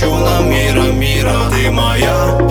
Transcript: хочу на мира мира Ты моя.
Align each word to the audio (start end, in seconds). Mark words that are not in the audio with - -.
хочу 0.00 0.14
на 0.16 0.40
мира 0.40 0.92
мира 0.92 1.50
Ты 1.50 1.70
моя. 1.70 2.49